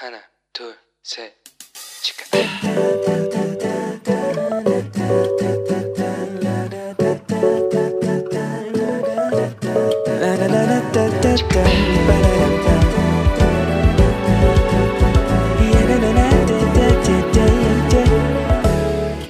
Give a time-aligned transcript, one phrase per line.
[0.00, 0.18] 하나,
[0.52, 1.32] 둘, 셋,
[2.02, 2.24] 치카.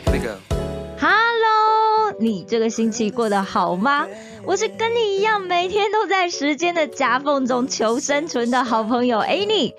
[0.04, 0.34] Here we go.
[0.98, 4.06] Hello，你这个星期过得好吗？
[4.44, 9.74] 我是跟你一样每天都在时间的夹缝中求生存的好朋友 Annie。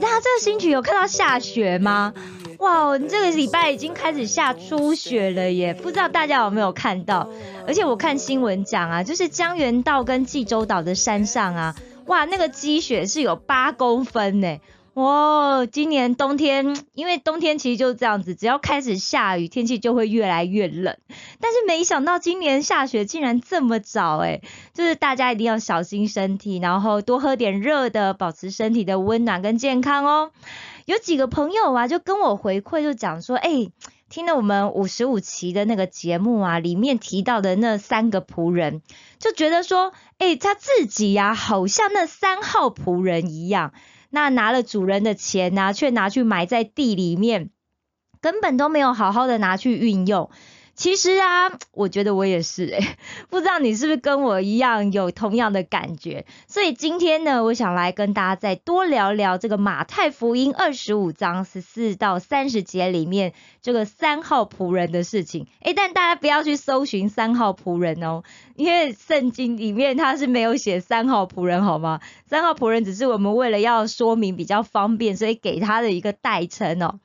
[0.00, 2.12] 大家这个星期有看到下雪吗？
[2.58, 5.74] 哇，你这个礼拜已经开始下初雪了耶！
[5.74, 7.28] 不知道大家有没有看到？
[7.66, 11.74] 而且我看新闻讲啊，就是江原道跟济州岛的山上啊，
[12.06, 14.58] 哇，那个积雪是有八公分呢。
[14.94, 20.98] 哇，今年冬天，因为冬天其实就是这样子，只要开始下雨，天气就会越来越冷。
[21.40, 24.42] 但是没想到今年下雪竟然这么早，诶
[24.74, 30.30] 就是大家一定要小心身体，然后多喝点热的，保持身体的温暖跟健康哦。
[30.84, 33.70] 有几个朋友啊，就跟我回馈，就讲说，哎，
[34.10, 38.82] 听了我们五十五期的那个节目啊，里面提到的那三个仆人，
[39.18, 43.72] 就觉得说，哎，他自己呀，好像那三号仆人一样。
[44.14, 47.48] 那拿了主人的钱呢，却拿去埋在地里面，
[48.20, 50.30] 根本都没有好好的拿去运用。
[50.74, 52.96] 其实啊，我觉得我也是诶，
[53.30, 56.24] 不知道你是不是跟我一样有同样的感觉。
[56.48, 65.46] 所以今天呢，我想来跟大家再多聊聊这个马太福音二十五章十四到三十节里面这个三号仆人的事情。
[65.60, 68.22] 诶，但大家不要去搜寻三号仆人哦，
[68.56, 72.00] 因为圣经里面它是没有写三号仆人，好吗？
[72.26, 76.98] 三号仆人只是我们为了要说明比较方便，所以给他的一个代称哦。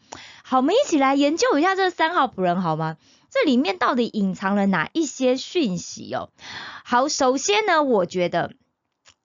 [0.44, 2.96] 好，我们一起来研究一下这三号仆人好吗？
[3.30, 6.30] 这里面到底隐藏了哪一些讯息哦？
[6.84, 8.54] 好，首先呢，我觉得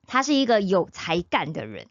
[0.06, 1.86] 他是一个有才干的人。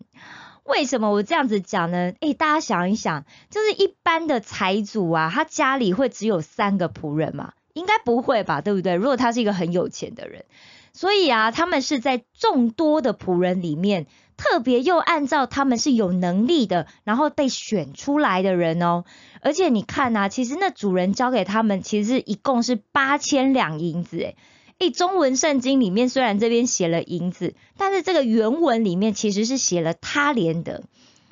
[0.64, 2.14] 为什么我这样子讲呢？
[2.20, 7.53] 诶，大家想一想，就是一般的财主啊，他家里会只有三个仆人吗？
[7.73, 8.94] 应该不会吧，对不对？
[8.96, 10.46] 如果他是一个很有钱的人，
[10.94, 14.08] 所以啊，他们是在众多的仆人里面，
[14.44, 19.06] 特别又按照他们是有能力的，然后被选出来的人哦。
[19.41, 24.35] 而且你看呐，其实那主人交给他们，其实一共是八千两银子，诶
[24.79, 30.81] 诶，中文圣经里面虽然这边写了银子，但是这个原文里面其实是写了他连德。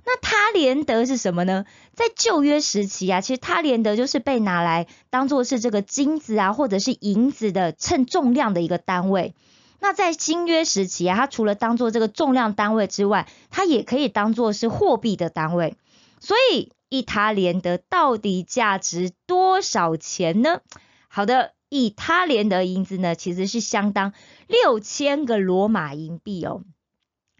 [0.05, 1.65] 那他连德是什么呢？
[1.95, 9.33] 在旧约时期啊，其实他连德就是被拿来当做是这个金子啊，或者是银子的称重量的一个单位。
[9.79, 15.75] 那在新约时期啊，它除了当做这个重量单位之外，它也可以当做是货币的单位。
[16.19, 20.61] 所以一他连德到底价值多少钱呢？
[21.07, 24.13] 好的，一他连德银子呢，其实是相当
[24.47, 26.63] 六千个罗马银币哦。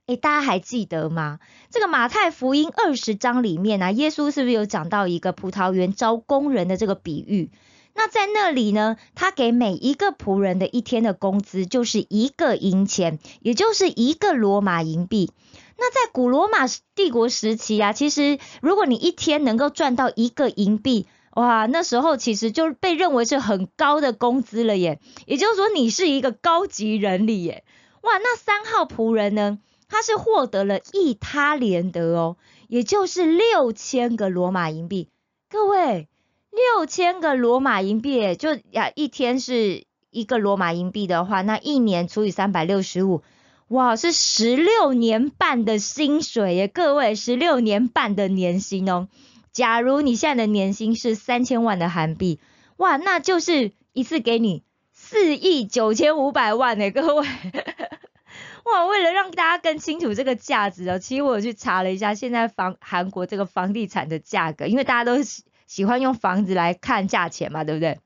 [0.06, 1.40] 诶，大家还记得吗？
[1.70, 7.52] 这个马太福音二十章里面啊，耶稣是不是有讲到一个葡萄园招工人的这个比喻？
[8.00, 15.34] 那在那里呢，他给每一个仆人的一天的工资就是一个银钱，也就是一个罗马银币。
[15.78, 16.60] 那在古罗马
[16.96, 25.02] 帝国时期啊，其实如果你一天能够赚到一个银币，哇，那时候其实就被认为是很高的工资了耶。
[25.26, 27.66] 也就是说，你是一个高级人力耶。
[28.02, 29.60] 哇，那三号仆人呢？
[29.90, 32.38] 他是获得了一他连德哦，
[32.70, 35.10] 也就是六千个罗马银币。
[35.50, 36.08] 各位，
[36.52, 43.22] 六千个罗马银币，就呀一天是一个罗马银币的话，那一年除以三百六十五，
[43.68, 46.68] 哇，是十六年半的薪水耶！
[46.68, 49.08] 各位，十六年半的年薪哦。
[49.52, 52.40] 假如你现在的年薪是三千万的韩币，
[52.78, 57.28] 哇，那就是一次给你四亿九千五百万呢，各位。
[58.66, 65.18] 哇，为了让大家更清楚这个价值哦，其实我去查了一下，现在房韩国这个房地产的价格，因为大家都
[65.70, 68.00] 喜欢用房子来看价钱嘛，对不对？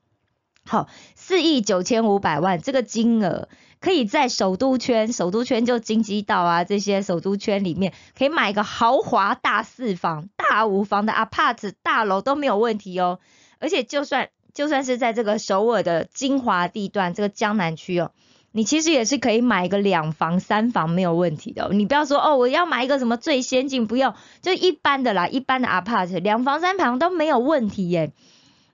[0.66, 3.48] 好，四亿九千五百万这个金额，
[3.80, 13.18] 可以在首都圈，首都圈就京畿道啊这些首都圈里面，可以买一个豪华大四房、大五房的 apart 大楼都没有问题哦。
[13.58, 18.12] 而且就算就算是在这个首尔的精华地段，这个江南区哦。
[18.56, 28.12] 你其实也是可以买一个两房三房没有问题的，你不要说哦，我要买一个什么最先进，不用就一般的啦，一般的 apart 两房三房都没有问题耶。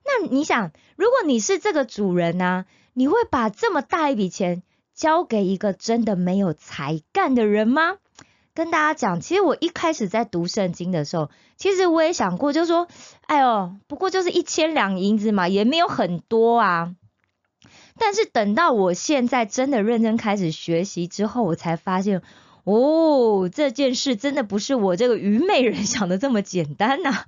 [0.05, 4.63] 那你想，如果你是这个主人呢，你会把这么大一笔钱
[4.95, 7.97] 交给一个真的没有才干的人吗？
[8.53, 12.87] 跟大家讲，其实我一开始在读圣经的时候，其实我也想过，就说，
[13.23, 16.95] 哎呦，不过就是一千两银子嘛，也没有很多啊。
[18.03, 22.23] 但是等到我现在真的认真开始学习之后，我才发现，
[22.65, 27.25] 哦，这件事真的不是我这个愚昧人 想的这么简单呐，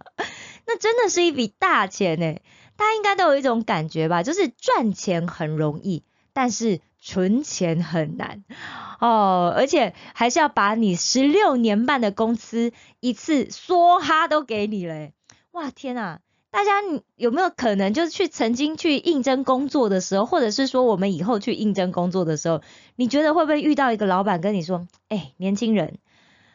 [0.66, 2.40] 那真的是一笔大钱呢。
[2.74, 6.02] 大家应该都有一种感觉吧，就是赚钱很容易，
[6.32, 8.42] 但是存钱很难
[8.98, 15.12] 哦，而且还是要把你十六年半的工资一次梭哈都给你嘞。
[15.50, 16.20] 哇，天啊！
[16.52, 16.70] 大家
[17.16, 22.60] 有没有可能就是去曾经去应征工作的时候，或者是说我们以后去应征工作的时候，
[22.94, 25.98] 你觉得会不会遇到一个老板跟你说：“哎，年轻人，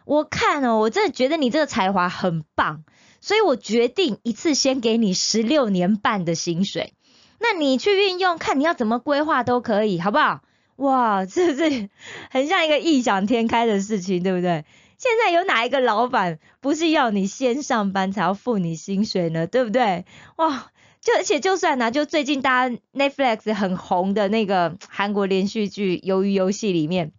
[0.05, 2.83] 我看哦，我真的觉得你这个才华很棒，
[3.21, 6.93] 所以我决定一次先给你十六年半的薪水，
[7.39, 10.41] 那你去运用，看你要怎么规划都可以，好不好？”
[10.77, 11.89] 哇，这是
[12.29, 14.63] 很像一个异想天开的事情，对不对？
[14.97, 19.45] 现在有哪一个老板不是要你先上班才要付你薪水呢？
[19.45, 20.05] 对不对？
[20.37, 20.71] 哇，
[21.01, 27.11] 就而且就算呢，就最近大家 Netflix 很红的那个韩国连续剧《鱿鱼游戏》里面，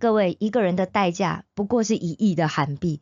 [0.00, 3.00] 各位一个人的代价不过是一亿的韩币，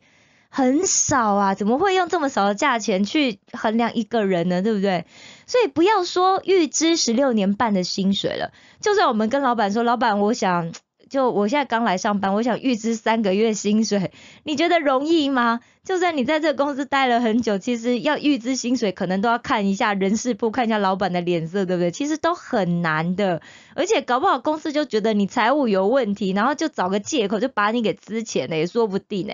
[0.49, 4.61] 很少啊，怎么会用这么少的价钱去衡量一个人呢？
[4.61, 5.07] 对不对？
[5.47, 10.71] 所以不要说预支十六年半的薪水了，就算我们跟老板说，老板，我想。
[11.09, 14.11] 就我现在刚来上班，我想预支三个月薪水，
[14.43, 15.59] 你觉得容易吗？
[15.83, 21.91] 就算你在这个公司待了很久，其实要预支薪水，可能都要看一下人事部，看一下老板的脸色，对不对？
[21.91, 23.41] 其实都很难的，
[23.73, 29.33] 而且搞不好公司就觉得你财务有问题，然后就找个借口就把你给资钱了，也说不定呢。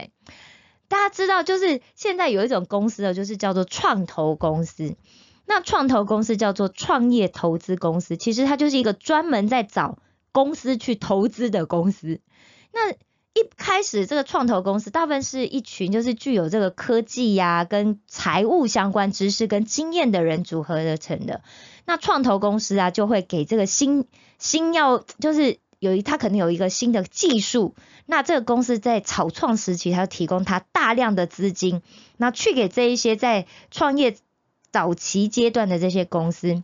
[0.88, 4.96] 大家知道，就是现在有一种公司的，就是叫做创投公司。
[5.46, 9.98] 那创投公司叫做创业投资公司，其实它就是一个专门在找。
[10.34, 12.20] 公司去投资的公司，
[12.74, 21.42] 那一开始这个创投公司大部分是一群就是具有这个科技呀跟财务相关知识跟经验的人组合而成的。
[21.86, 24.06] 那创投公司啊就会给这个新
[24.38, 27.76] 新要就是有一他可能有一个新的技术，
[28.06, 31.82] 那这个公司在草创时期，它提供他大量的资金，
[32.18, 34.16] 那去给这一些在创业
[34.72, 36.64] 早期阶段的这些公司。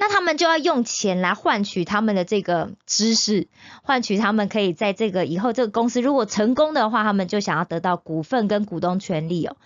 [0.00, 3.48] 那他们就要用钱来换取他们的这个知识，
[3.82, 9.56] 换取他们可以在这个以后这个公司如果成功的话，他们就想要得到股份跟股东权利哦。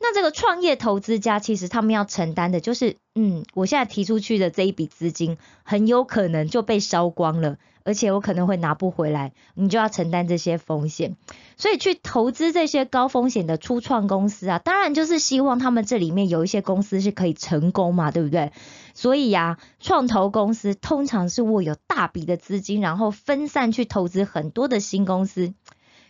[0.00, 7.56] 那这个创业投资家其实他们要承担的就是，嗯，我现在提出去的这一笔资金很有可能就被烧光了。
[7.84, 11.16] 而且我可能会拿不回来，你就要承担这些风险。
[11.56, 18.52] 所以去投资这些高风险的初创公司啊，当然就是希望他们这里面有一些公司是可以成功嘛，对不对？
[18.92, 25.54] 所以呀，创投公司通常是握有大笔的资金，然后分散去投资很多的新公司。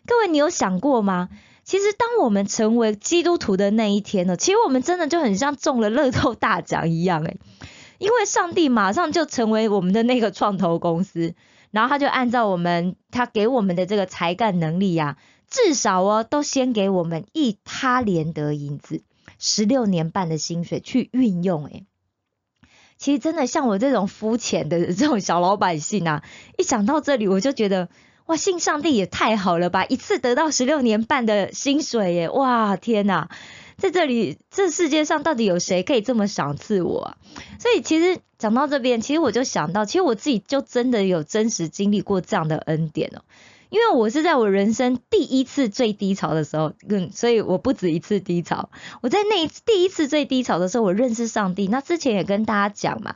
[0.05, 1.29] 各位，你有想过吗？
[1.69, 7.37] 其实当我们成为基督徒的那一天呢，其实我们真的就很像中了乐透大奖一样诶，
[7.99, 11.35] 因为上帝马上就成为我们的那个创投公司。
[11.70, 15.19] 然后他就按照我们他给我们的这个才干能力呀，
[15.50, 19.03] 至少哦都先给我们一他连得银子，
[19.38, 21.85] 十六年半的薪水去运用诶
[22.97, 26.25] 其实真的像我这种肤浅的这种小老百姓啊，
[26.56, 27.91] 一想到这里我就觉得
[28.28, 33.30] 哇，信上帝也太好了吧，一次得到十六年半的薪水耶，哇天哪！
[33.78, 37.16] 在这里，这世界上到底有谁可以这么赏赐我啊？
[37.58, 43.22] 所以其实讲到这边，其实我就想到，其实我自己就真的有真实经历过这样的恩典哦。
[43.70, 48.69] 因为我是在我人生第一次最低潮的时候，嗯，所以我不止一次低潮。
[49.00, 51.66] 我在那一次第一次最低潮的时候，我认识上帝。
[51.66, 53.14] 那之前也跟大家讲嘛，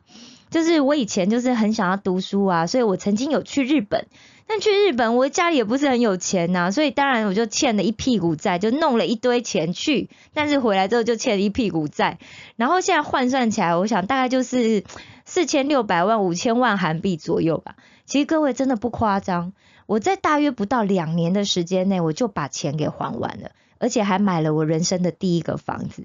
[0.53, 4.07] 就是我以前就是很想要读书啊，所以我曾经有去日本。
[4.47, 12.19] 但去日本，我家里也不是很有钱呐，所以当然我就欠了一屁股债，就弄了一堆钱去，但是回来之后就欠了一屁股债，
[12.57, 14.85] 然后现在换算起来，我想大概就是
[15.25, 17.77] 四千六百万、五千万韩币左右吧。
[18.05, 19.55] 其实各位真的不夸张，
[19.87, 26.05] 我在大约不到两年的时间内，我就把钱给还完了，而且还买了我人生的第一个房子。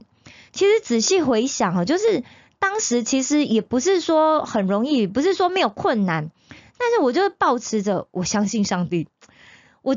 [0.54, 2.24] 其实仔细回想啊，就是
[2.60, 6.32] 当时其实也不是说很容易，不是说没有困难。
[6.80, 9.08] 但是我就保持着，我相信上帝，
[9.82, 9.96] 我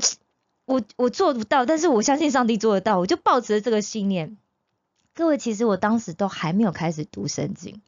[0.64, 4.38] 我我做不到，但是我相信上帝做得到，我就保持着这个信念。
[5.14, 7.82] 各位，其实我当时都还没有开始读圣经，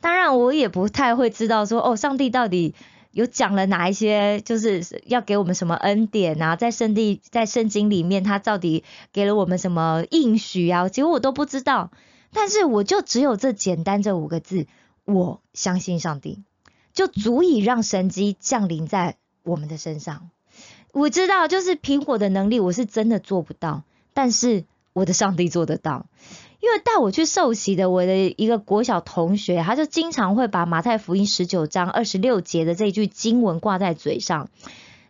[0.00, 2.74] 当然我也不太会知道说，哦，上帝到底
[3.10, 10.88] 有讲了哪一些，就是要给我们什么恩典啊，在圣地在圣经里面，他到底给了我们什么应许啊？
[10.88, 11.90] 其实我都不知道，
[12.32, 14.66] 但是我就只有这简单这五个字，
[15.04, 16.42] 我相信上帝。
[16.92, 20.30] 就足以让神机降临在我们的身上。
[20.92, 26.06] 我知道，就是凭我的能力，我是真的做不到，但是我的上帝做得到。
[26.58, 34.50] 因为带我去受洗的我的一个国小同学，他就经常会把马太福音十九章二十六节的这句经文挂在嘴上。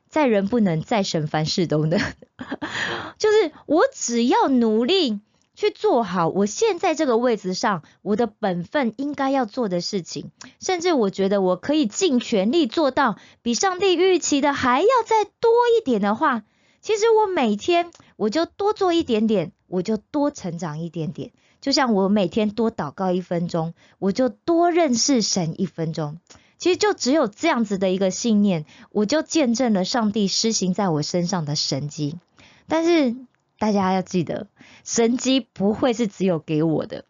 [0.09, 1.99] 在人不能，在神凡事都能。
[3.19, 5.21] 就是我只要努力
[5.61, 16.45] 去做好我现在这个位置上我的本分应该要做的事情，甚至我觉得我可以尽全力做到比上帝预期的还要再多一点的话，
[16.81, 21.33] 其实我每天我就多做一点点，我就多成长一点点。
[21.61, 26.21] 就像我每天多祷告一分钟，我就多认识神一分钟。
[26.57, 32.19] 其实就只有这样子的一个信念，我就见证了上帝施行在我身上的神迹。
[32.67, 33.14] 但是
[33.61, 34.49] 大家要记得，
[34.85, 37.05] 神机不会是只有给我的，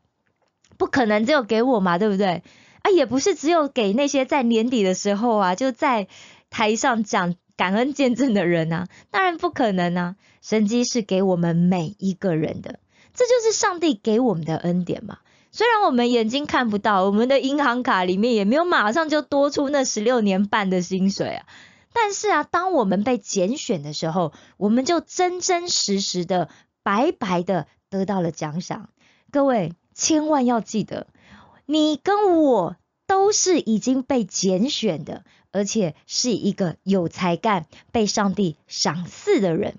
[0.77, 2.43] 不可能只有给我嘛，对不对？
[2.83, 6.09] 啊，也不是只有给那些在年底的时候啊，就在
[6.51, 10.17] 台上讲感恩见证的人啊，当然不可能啊。
[10.43, 12.81] 神机是给我们每一个人的，
[13.15, 15.19] 这就是上帝给我们的恩典嘛。
[15.53, 21.47] 虽然我们眼睛看不到，我们的银行卡里面也没有马上就多出那十六年半的薪水啊，
[21.93, 26.49] 但是啊，当我们被拣选的时候，我们就真真实实的、
[26.83, 28.91] 白白的得到了奖赏。
[29.31, 31.07] 各位千万要记得，
[31.67, 39.75] 你跟我都是已经被拣选的，而且是一个有才干、被上帝赏赐的人。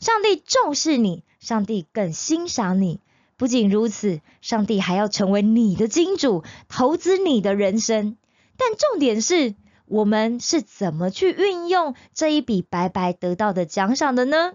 [0.00, 3.00] 上帝重视你，上帝更欣赏你。
[3.36, 8.16] 不仅如此，上帝还要成为你的金主，投资你的人生。
[8.56, 9.54] 但重点是
[9.90, 14.52] 我们是怎么去运用这一笔白白得到的奖赏的呢？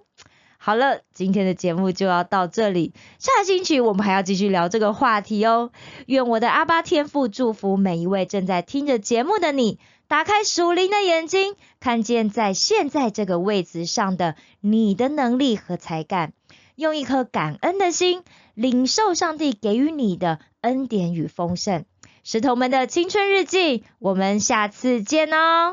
[0.58, 5.72] 好了，今天的节目就要到这里，下星期我们还要继续聊这个话题哦。
[6.06, 16.32] 愿我的阿巴天父祝福每一位正在听着节目的你，打开属灵的眼睛，看见在现在这个位置上的你的能力和才干。
[16.75, 18.24] 用一颗感恩的心，
[18.54, 21.84] 领受上帝给予你的恩典与丰盛。
[22.24, 25.72] 石头们的青春日记，我们下次见哦。